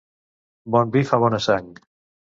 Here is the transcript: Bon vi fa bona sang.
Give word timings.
Bon 0.75 0.95
vi 0.95 1.05
fa 1.11 1.19
bona 1.27 1.43
sang. 1.49 1.73